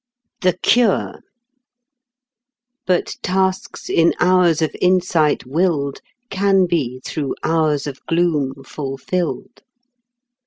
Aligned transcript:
THE 0.41 0.57
CURE 0.63 1.19
"But 2.87 3.17
tasks 3.21 3.87
in 3.87 4.15
hours 4.19 4.63
of 4.63 4.75
insight 4.81 5.45
willed 5.45 6.01
Can 6.31 6.65
be 6.65 7.01
through 7.05 7.35
hours 7.43 7.85
of 7.85 8.03
gloom 8.07 8.63
fulfilled." 8.65 9.61